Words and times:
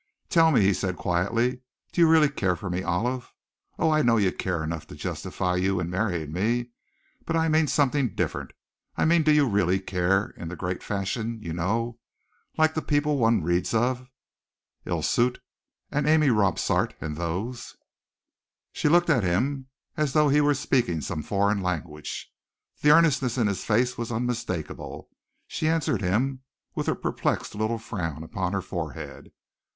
"Tell 0.29 0.49
me," 0.51 0.61
he 0.61 0.73
said 0.73 0.95
quietly, 0.97 1.61
"do 1.91 2.01
you 2.01 2.09
really 2.09 2.27
care 2.27 2.55
for 2.55 2.71
me, 2.71 2.81
Olive? 2.81 3.31
Oh! 3.77 3.91
I 3.91 4.01
know 4.01 4.17
you 4.17 4.31
care 4.31 4.63
enough 4.63 4.87
to 4.87 4.95
justify 4.95 5.57
you 5.57 5.79
in 5.79 5.91
marrying 5.91 6.31
me, 6.31 6.71
but 7.23 7.35
I 7.35 7.47
mean 7.49 7.67
something 7.67 8.15
different. 8.15 8.49
I 8.95 9.05
mean 9.05 9.21
do 9.21 9.31
you 9.31 9.47
really 9.47 9.79
care 9.79 10.31
in 10.31 10.47
the 10.47 10.55
great 10.55 10.81
fashion, 10.81 11.39
you 11.43 11.53
know, 11.53 11.99
like 12.57 12.73
the 12.73 12.81
people 12.81 13.19
one 13.19 13.43
reads 13.43 13.75
of, 13.75 13.99
like 14.87 14.97
Iseult, 15.01 15.37
and 15.91 16.07
Amy 16.07 16.29
Robsart, 16.31 16.95
and 16.99 17.15
those 17.15 17.45
others?" 17.73 17.77
She 18.71 18.89
looked 18.89 19.11
at 19.11 19.23
him 19.23 19.67
as 19.97 20.13
though 20.13 20.29
he 20.29 20.41
were 20.41 20.55
speaking 20.55 21.01
some 21.01 21.21
foreign 21.21 21.61
language. 21.61 22.33
The 22.81 22.89
earnestness 22.89 23.37
in 23.37 23.45
his 23.45 23.63
face 23.63 23.99
was 23.99 24.11
unmistakable. 24.11 25.09
She 25.45 25.67
answered 25.67 26.01
him 26.01 26.41
with 26.73 26.87
a 26.87 26.95
perplexed 26.95 27.53
little 27.53 27.77
frown 27.77 28.23
upon 28.23 28.53
her 28.53 28.63
forehead. 28.63 29.31